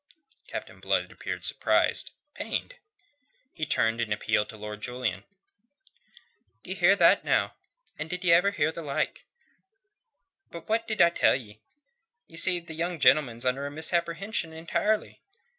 [0.47, 2.77] Captain Blood appeared surprised, pained.
[3.53, 5.25] He turned in appeal to Lord Julian.
[6.63, 7.53] "D'ye hear that now?
[7.99, 9.25] And did ye ever hear the like?
[10.49, 11.59] But what did I tell ye?
[12.25, 15.21] Ye see, the young gentleman's under a misapprehension entirely.